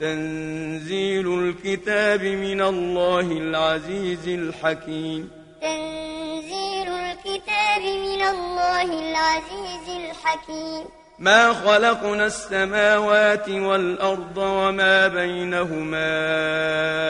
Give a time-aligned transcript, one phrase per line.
[0.00, 5.30] تنزيل الكتاب من الله العزيز الحكيم.
[5.62, 11.01] تنزيل الكتاب من الله العزيز الحكيم.
[11.22, 16.10] ما خلقنا السماوات والأرض وما بينهما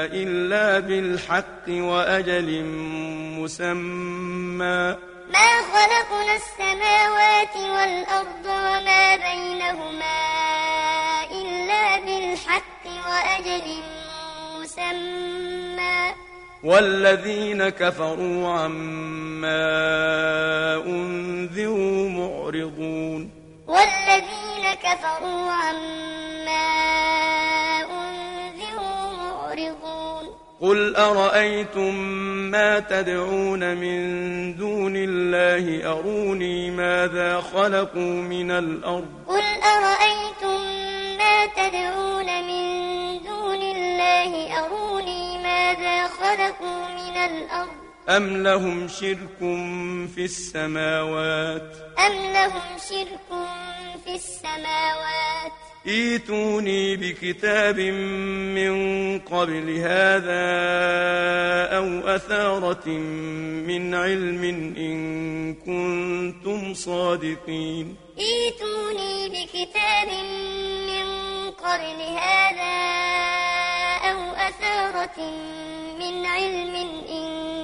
[0.05, 2.65] إلا بالحق وأجل
[3.41, 4.97] مسمى.
[5.33, 10.21] ما خلقنا السماوات والأرض وما بينهما
[11.33, 13.83] إلا بالحق وأجل
[14.61, 16.15] مسمى.
[16.65, 19.57] والذين كفروا عما
[20.87, 23.42] أنذروا معرضون.
[23.73, 26.69] والذين كفروا عما
[27.81, 30.25] أنذروا معرضون.
[30.61, 31.95] قل أرأيتم
[32.51, 33.99] ما تدعون من
[34.57, 40.61] دون الله؟ أروني ماذا خلقوا من الأرض؟ قل أرأيتم
[41.19, 42.65] ما تدعون من
[43.25, 49.39] دون الله؟ أروني ماذا خلقوا من الأرض؟ أم لهم شرك
[50.15, 53.29] في السماوات أم لهم شرك
[54.05, 55.53] في السماوات
[55.87, 58.75] ايتوني بكتاب من
[59.19, 60.47] قبل هذا
[61.77, 62.89] أو أثارة
[63.69, 64.45] من علم
[64.77, 67.97] إن كنتم صادقين.
[68.19, 70.09] ايتوني بكتاب
[70.87, 71.07] من
[71.51, 72.75] قبل هذا
[74.11, 75.21] أو أثارة
[75.99, 76.75] من علم
[77.09, 77.62] إن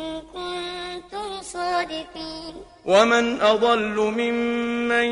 [1.48, 2.54] كنتم صادقين.
[2.84, 5.04] ومن أضل ممن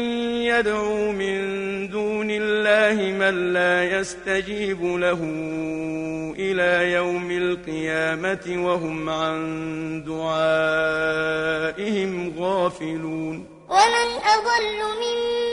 [0.42, 1.40] يدعو من
[1.90, 5.18] دون الله من لا يستجيب له
[6.38, 11.32] إلى يوم القيامة وهم عن دعائهم
[12.38, 13.46] غافلون.
[13.68, 15.45] ومن أضل ممن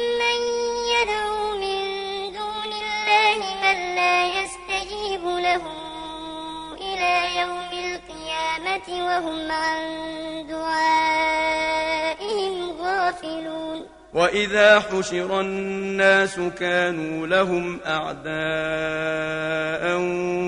[8.89, 9.81] وهم عن
[10.49, 12.01] دعائهم
[12.81, 13.85] غافلون.
[14.13, 18.33] وإذا حشر الناس كانوا لهم أعداء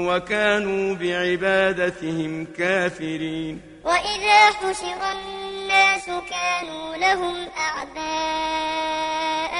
[0.07, 3.61] وكانوا بعبادتهم كافرين.
[3.83, 9.53] وإذا حشر الناس كانوا لهم أعداء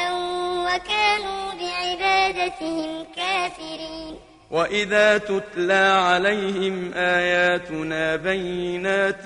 [0.65, 4.34] وكانوا بعبادتهم كافرين.
[4.51, 9.23] وإذا تتلى عليهم آياتنا بينات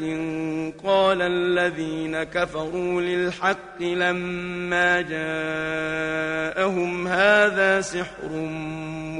[0.83, 8.29] قال الذين كفروا للحق لما جاءهم هذا سحر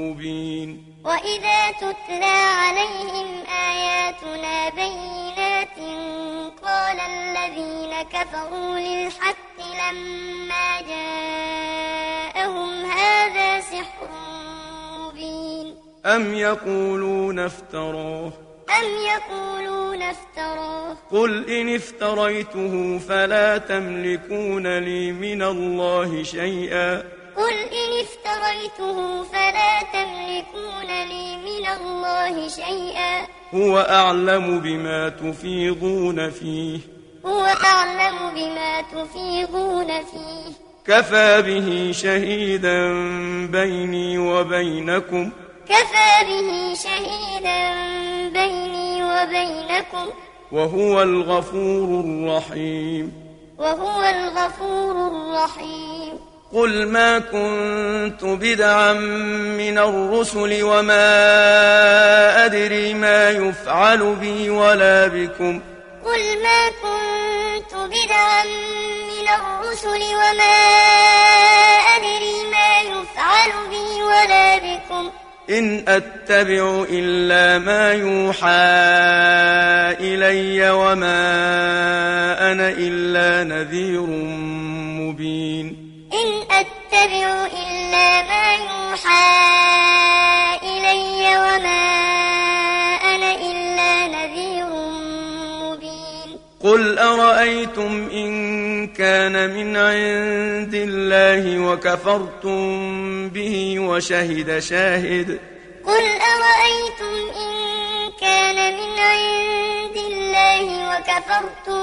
[0.00, 5.78] مبين وإذا تتلى عليهم آياتنا بينات
[6.62, 14.29] قال الذين كفروا للحق لما جاءهم هذا سحر
[16.06, 18.32] أم يقولون افتراه؟
[18.78, 26.96] أم يقولون افتراه؟ قل إن افتريته فلا تملكون لي من الله شيئا.
[27.36, 33.26] قل إن افتريته فلا تملكون لي من الله شيئا.
[33.54, 36.78] هو أعلم بما تفيضون فيه.
[37.26, 40.52] هو أعلم بما تفيضون فيه.
[40.86, 42.92] كفى به شهيدا
[43.46, 44.18] بيني وبينكم.
[44.18, 45.30] كفى به شهيدا بيني وبينكم
[50.52, 53.12] وهو الغفور الرحيم.
[53.58, 56.18] وهو الغفور الرحيم.
[56.54, 58.92] قل ما كنت بدعا
[59.62, 61.04] من الرسل وما
[62.44, 65.60] أدري ما يفعل بي ولا بكم.
[66.04, 68.44] قل ما كنت بدعا
[69.10, 70.56] من الرسل وما
[71.96, 73.79] أدري ما يفعل بي
[75.50, 78.46] إن أتبع إلا ما يوحى
[80.00, 81.22] إلي وما
[82.52, 84.06] أنا إلا نذير
[85.00, 85.66] مبين.
[86.12, 89.30] إن أتبع إلا ما يوحى
[90.62, 91.84] إلي وما
[93.14, 94.66] أنا إلا نذير
[95.62, 96.38] مبين.
[96.60, 98.30] قل أرأيتم إن
[98.86, 105.38] كان من عند الله وكفرتم به وشهد شاهد.
[105.86, 107.52] قل أرأيتم إن
[108.20, 111.82] كان من عند الله وكفرتم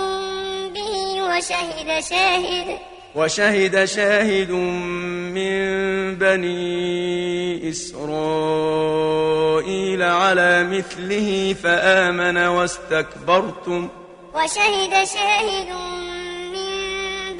[0.73, 2.77] به وشهد شاهد؟
[3.15, 4.51] وشهد شاهد
[5.31, 5.55] من
[6.15, 8.81] بني إسرائيل
[10.03, 13.89] على مثله فآمن واستكبرتم.
[14.35, 16.06] وشهد شاهد من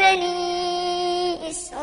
[0.07, 1.79] بني إسرائيل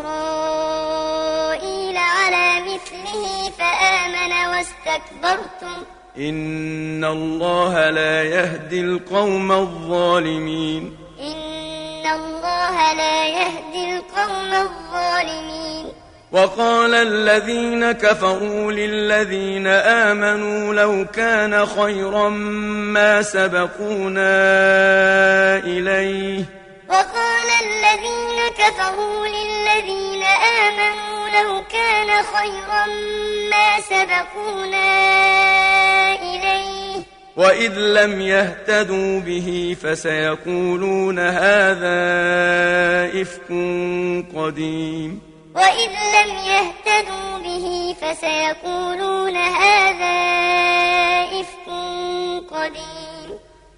[1.96, 5.84] على مثله فآمن واستكبرتم.
[6.18, 10.96] إن الله لا يهدي القوم الظالمين.
[11.20, 15.86] إن الله لا يهدي القوم الظالمين.
[16.32, 24.34] وقال الذين كفروا للذين آمنوا لو كان خيرا ما سبقونا
[25.58, 26.44] إليه.
[26.88, 32.86] وقال الذين كفروا للذين آمنوا لو كان خيرا
[33.50, 34.88] ما سبقونا
[36.14, 37.02] إليه.
[37.36, 42.00] وإذ لم يهتدوا به فسيقولون هذا
[43.22, 43.48] إفك
[44.36, 45.20] قديم.
[45.54, 50.16] وإذ لم يهتدوا به فسيقولون هذا
[51.40, 51.68] إفك
[52.54, 52.93] قديم.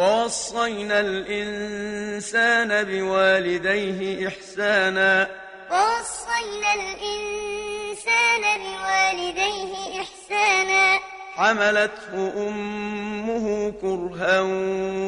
[0.00, 5.28] ووصينا الإنسان بوالديه إحسانا.
[5.70, 10.98] ووصينا الإنسان بوالديه إحسانا.
[11.34, 14.40] حملته أمه كرها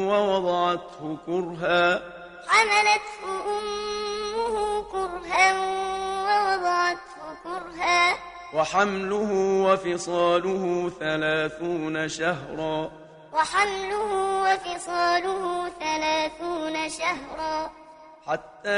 [0.09, 2.01] ووضعته كرها.
[2.47, 3.23] حملته
[3.57, 5.53] أمه كرها
[6.27, 8.17] ووضعته كرها.
[8.53, 9.31] وحمله
[9.67, 13.02] وفصاله ثلاثون شهرا.
[13.33, 14.09] وحمله
[14.43, 17.71] وفصاله ثلاثون شهرا.
[18.27, 18.69] حتى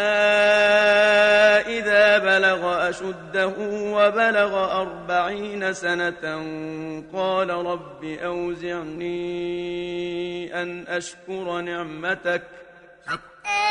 [1.77, 3.53] إذا بلغ أشده
[3.97, 6.23] وبلغ أربعين سنة
[7.13, 9.21] قال رب أوزعني
[10.61, 12.43] أن أشكر نعمتك.
[13.07, 13.65] حتى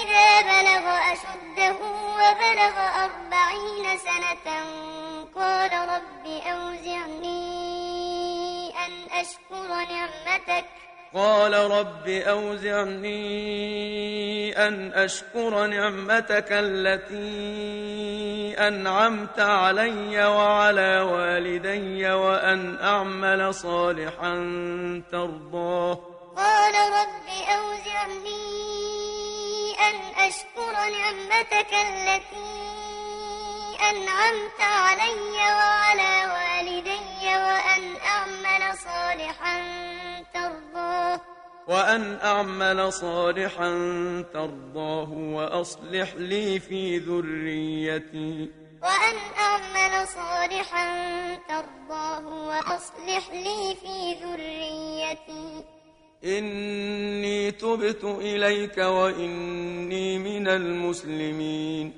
[0.00, 1.76] إذا بلغ أشده
[2.20, 4.46] وبلغ أربعين سنة
[5.34, 7.79] قال رب أوزعني
[9.20, 10.64] أشكر نعمتك.
[11.14, 13.20] قال رب أوزعني
[14.66, 17.20] أن أشكر نعمتك التي
[18.68, 24.34] أنعمت علي وعلى والدي وأن أعمل صالحا
[25.12, 25.98] ترضاه.
[26.36, 27.28] قال رب
[27.58, 28.70] أوزعني
[29.88, 32.70] أن أشكر نعمتك التي
[33.90, 37.89] أنعمت علي وعلى والدي وأن
[39.10, 39.58] صالحا
[40.34, 41.20] ترضاه.
[41.68, 43.70] وأن أعمل صالحا
[44.34, 48.50] ترضاه وأصلح لي في ذريتي.
[48.82, 50.86] وأن أعمل صالحا
[51.34, 55.64] ترضاه وأصلح لي في ذريتي.
[56.24, 61.92] إني تبت إليك وإني من المسلمين.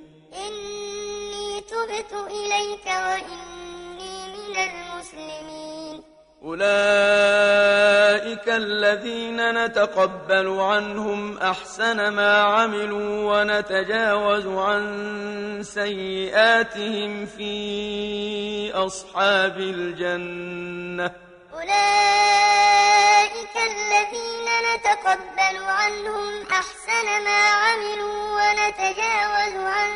[0.46, 6.11] إني تبت إليك وإني من المسلمين.
[6.44, 21.10] أولئك الذين نتقبل عنهم أحسن ما عملوا ونتجاوز عن سيئاتهم في أصحاب الجنة.
[21.54, 29.90] أولئك الذين نتقبل عنهم أحسن ما عملوا ونتجاوز عن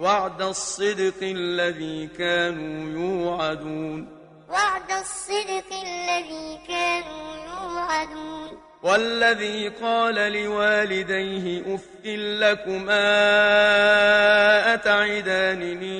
[0.00, 4.08] وعد الصدق الذي كانوا يوعدون.
[4.48, 8.58] وعد الصدق الذي كانوا يوعدون.
[8.82, 13.04] والذي قال لوالديه أف لكما
[14.74, 15.96] أتعدانني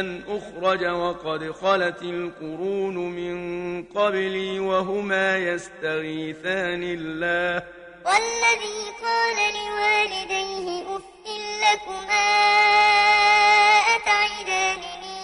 [0.00, 3.36] أن أخرج وقد خلت القرون من
[3.84, 7.62] قبلي وهما يستغيثان الله.
[8.06, 12.26] والذي قال لوالديه أف لكما
[13.96, 15.16] أتعدانني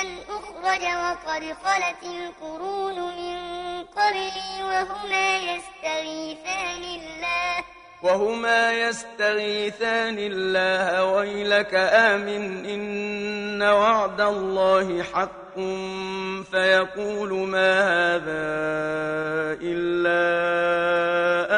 [0.00, 3.36] أن أخرج وقد خلت القرون من
[3.84, 7.64] قبلي وهما يستغيثان الله
[8.02, 15.54] وهما يستغيثان الله ويلك آمن إن وعد الله حق
[16.50, 18.46] فيقول ما هذا
[19.62, 20.18] إلا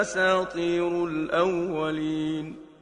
[0.00, 2.57] أساطير الأولين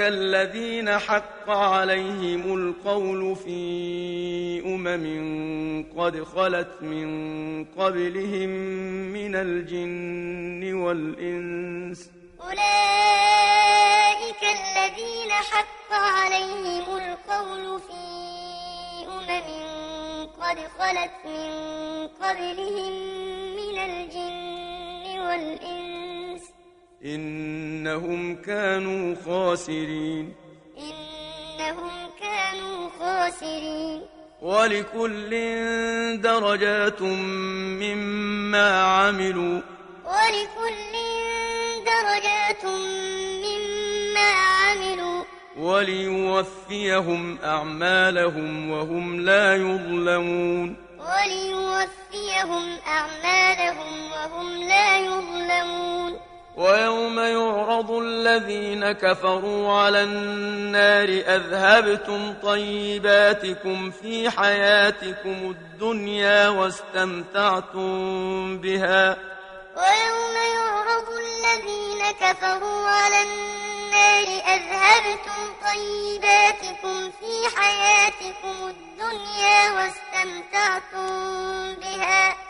[0.00, 8.48] الذين حق عليهم القول في أمم قد خلت من قبلهم
[9.12, 12.10] من الجن والإنس
[12.40, 18.00] أولئك الذين حق عليهم القول في
[19.08, 19.50] أمم
[20.40, 21.50] قد خلت من
[22.08, 22.92] قبلهم
[23.56, 25.99] من الجن والإنس
[27.04, 30.34] إنهم كانوا خاسرين.
[30.78, 31.90] إنهم
[32.20, 34.00] كانوا خاسرين.
[34.42, 35.30] ولكل
[36.20, 39.60] درجات مما عملوا.
[40.04, 40.94] ولكل
[41.86, 42.64] درجات
[43.44, 45.24] مما عملوا.
[45.58, 50.76] وليوفيهم أعمالهم وهم لا يظلمون.
[50.98, 56.29] وليوفيهم أعمالهم وهم لا يظلمون.
[56.56, 67.90] ويوم يعرض الذين كفروا على النار أذهبتم طيباتكم في حياتكم الدنيا واستمتعتم
[68.58, 69.16] بها.
[69.76, 81.10] ويوم يعرض الذين كفروا على النار أذهبتم طيباتكم في حياتكم الدنيا واستمتعتم
[81.74, 82.49] بها.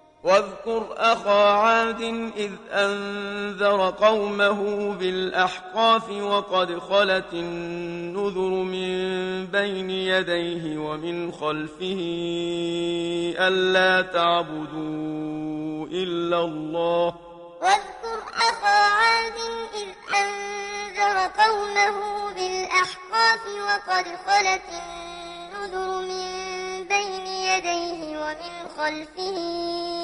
[0.23, 2.01] واذكر أخا عاد
[2.37, 8.91] إذ أنذر قومه بالأحقاف وقد خلت النذر من
[9.45, 12.01] بين يديه ومن خلفه
[13.39, 17.15] ألا تعبدوا إلا الله.
[17.61, 19.39] واذكر أخا عاد
[19.73, 21.97] إذ أنذر قومه
[22.33, 26.31] بالأحقاف وقد خلت النذر من
[26.83, 30.00] بين يديه ومن خلفه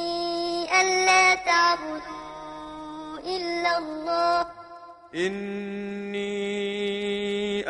[0.82, 4.46] ألا تعبدوا إلا الله
[5.16, 6.28] إني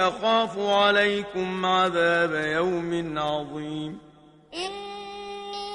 [0.08, 4.00] أخاف عليكم عذاب يوم عظيم
[4.54, 5.68] إني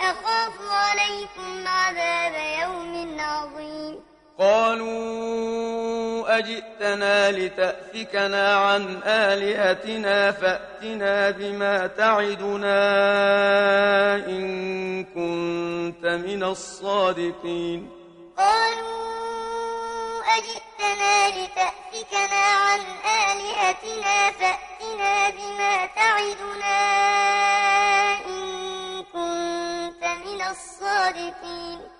[0.00, 4.09] أخاف عليكم عذاب يوم عظيم
[4.40, 12.76] قالوا أجئتنا لتأفكنا عن آلهتنا فأتنا بما تعدنا
[14.16, 17.90] إن كنت من الصادقين.
[18.38, 26.78] قالوا أجئتنا لتأفكنا عن آلهتنا فأتنا بما تعدنا
[28.26, 28.42] إن
[29.12, 31.99] كنت من الصادقين.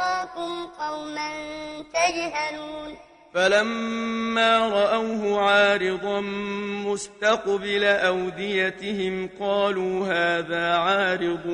[0.00, 1.30] أراكم قوما
[1.94, 2.96] تجهلون.
[3.34, 6.20] فلما رأوه عارضا
[6.90, 11.46] مستقبل أوديتهم قالوا هذا عارض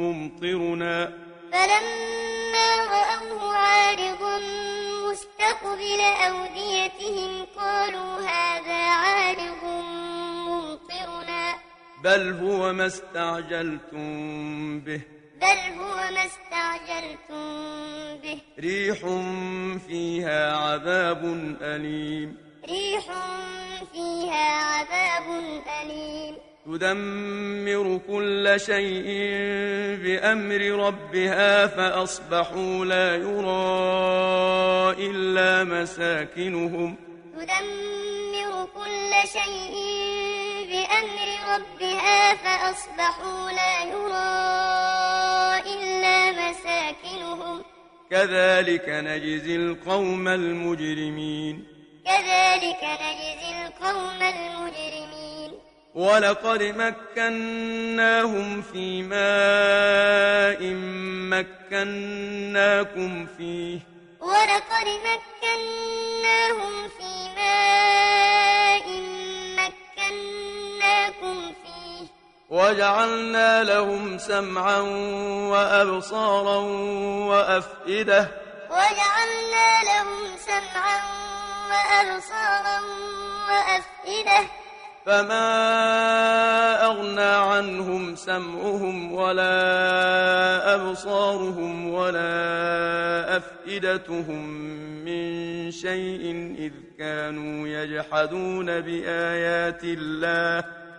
[0.00, 1.12] ممطرنا.
[1.52, 3.40] فلما رأوه
[5.64, 9.64] قبل أوديتهم قالوا هذا عارض
[10.46, 11.54] ممطرنا.
[12.04, 15.00] بل هو ما استعجلتم به.
[15.40, 17.44] بل هو ما استعجلتم
[18.22, 18.38] به.
[18.58, 18.98] ريح
[19.88, 21.24] فيها عذاب
[21.62, 22.36] أليم.
[22.68, 23.04] ريح
[23.92, 25.42] فيها عذاب
[25.82, 26.36] أليم.
[26.66, 29.06] تدمر كل شيء
[30.04, 33.60] بأمر ربها فأصبحوا لا يرى
[35.10, 36.96] إلا مساكنهم.
[37.36, 39.74] تدمر كل شيء
[40.70, 44.99] بأمر ربها فأصبحوا لا يرى
[46.60, 47.64] مساكنهم.
[48.10, 51.66] كذلك نجزي القوم المجرمين.
[52.04, 55.52] كذلك نجزي القوم المجرمين.
[55.94, 60.74] ولقد مكناهم في ماء
[61.30, 63.78] مكناكم فيه.
[64.20, 68.86] ولقد مكناهم في ماء
[69.58, 71.69] مكناكم فيه.
[72.50, 74.80] وجعلنا لهم سمعا
[75.50, 76.56] وأبصارا
[77.30, 78.28] وأفئدة.
[78.70, 80.98] وجعلنا لهم سمعا
[81.70, 82.80] وأبصارا
[83.50, 84.46] وأفئدة.
[85.06, 85.46] فما
[86.84, 89.54] أغنى عنهم سمعهم ولا
[90.74, 94.46] أبصارهم ولا أفئدتهم
[95.04, 100.79] من شيء إذ كانوا يجحدون بآيات الله.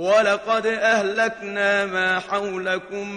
[0.00, 3.08] ولقد أهلكنا ما حولكم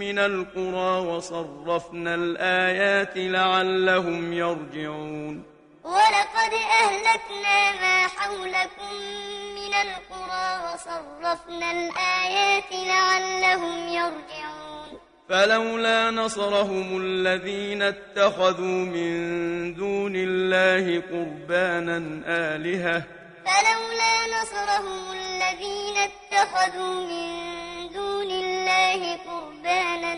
[0.00, 5.44] من القرى وصرفنا الآيات لعلهم يرجعون.
[5.84, 8.94] ولقد أهلكنا ما حولكم
[9.58, 14.98] من القرى وصرفنا الآيات لعلهم يرجعون.
[15.28, 19.12] فلولا نصرهم الذين اتخذوا من
[19.74, 27.28] دون الله قربانا آلهة فلولا نصرهم الذين اتخذوا من
[27.92, 30.12] دون الله قربانا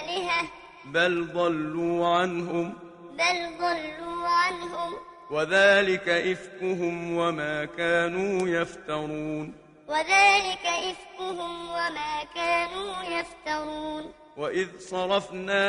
[0.00, 0.48] آلهة.
[0.84, 2.74] بل ضلوا عنهم.
[3.12, 4.94] بل ضلوا عنهم.
[5.30, 9.54] وذلك إفكهم وما كانوا يفترون.
[9.88, 14.12] وذلك إفكهم وما كانوا يفترون.
[14.40, 15.66] وإذ صرفنا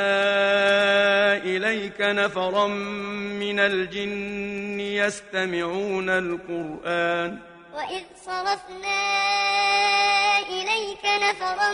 [1.38, 2.68] إليك نفرا
[3.44, 7.40] من الجن يستمعون القرآن
[7.76, 9.02] وإذ صرفنا
[10.40, 11.72] إليك نفرا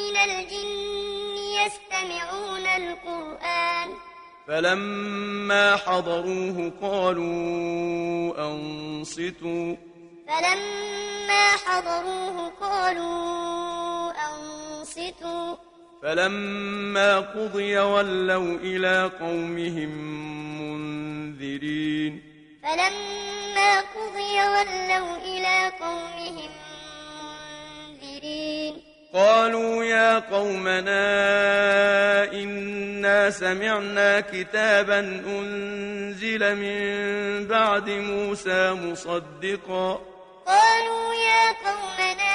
[0.00, 3.88] من الجن يستمعون القرآن
[4.48, 9.76] فلما حضروه قالوا أنصتوا
[10.28, 15.73] فلما حضروه قالوا أنصتوا
[16.04, 19.90] فلما قضي ولوا إلى قومهم
[20.60, 22.22] منذرين.
[22.62, 26.50] فلما قضي ولوا إلى قومهم
[28.00, 28.74] منذرين.
[29.14, 31.04] قالوا يا قومنا
[32.32, 40.02] إنا سمعنا كتابا أنزل من بعد موسى مصدقا.
[40.46, 42.34] قالوا يا قومنا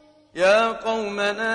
[0.35, 1.53] يا قومنا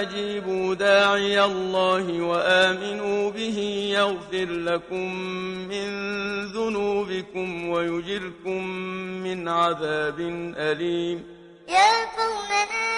[0.00, 3.58] أجيبوا داعي الله وآمنوا به
[3.92, 5.14] يغفر لكم
[5.68, 5.88] من
[6.52, 8.64] ذنوبكم ويجركم
[9.24, 10.20] من عذاب
[10.56, 11.24] أليم.
[11.68, 12.88] يا قومنا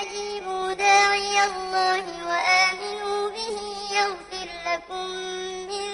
[0.00, 3.58] أجيبوا داعي الله وآمنوا به
[3.96, 5.06] يغفر لكم
[5.70, 5.88] من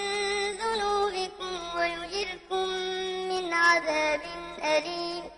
[0.63, 2.69] ذنوبكم ويجركم
[3.31, 4.21] من عذاب
[4.65, 5.38] أليم.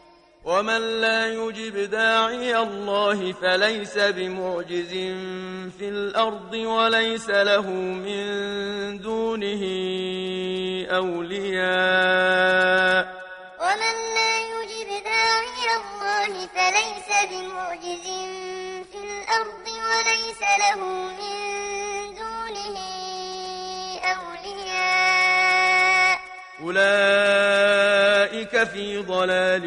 [0.50, 4.90] ومن لا يجب داعي الله فليس بمعجز
[5.78, 7.66] في الأرض وليس له
[8.06, 9.62] من دونه
[10.90, 12.40] أولياء
[13.62, 18.06] ومن لا يجب داعي الله فليس بمعجز
[18.90, 20.80] في الأرض وليس له
[21.20, 21.34] من
[22.20, 22.76] دونه
[24.14, 25.30] أولياء
[26.62, 29.66] أولئك في ضلال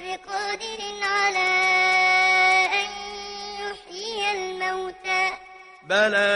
[0.00, 1.50] بقادر على
[2.80, 2.90] أن
[3.60, 5.30] يحيي الموتى.
[5.88, 6.28] بلى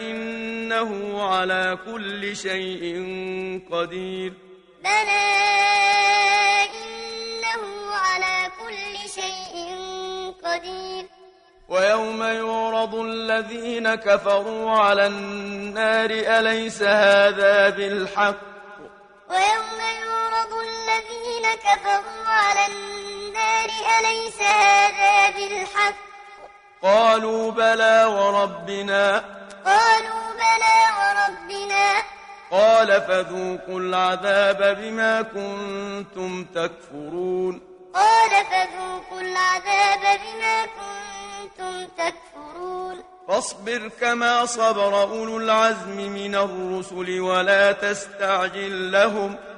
[0.00, 2.84] إنه على كل شيء
[3.72, 4.32] قدير.
[4.84, 5.26] بلى
[6.82, 7.62] إنه
[7.94, 9.56] على كل شيء
[10.44, 11.04] قدير.
[11.68, 18.36] ويوم يعرض الذين كفروا على النار أليس هذا بالحق؟
[19.30, 20.17] ويوم يعرض
[20.98, 25.94] الذين كفروا على النار أليس هذا بالحق؟
[26.82, 29.24] قالوا بلى وربنا.
[29.64, 32.02] قالوا بلى وربنا.
[32.50, 37.60] قال فذوقوا العذاب بما كنتم تكفرون.
[37.94, 43.04] قال فذوقوا العذاب بما كنتم تكفرون.
[43.28, 49.36] فاصبر كما صبر أولو العزم من الرسل ولا تستعجل لهم.
[49.36, 49.57] فاصبر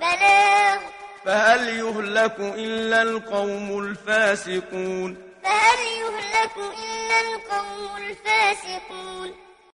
[0.00, 0.80] بلاغ
[1.24, 9.47] فهل يهلك إلا القوم الفاسقون؟ فهل يهلك إلا القوم الفاسقون؟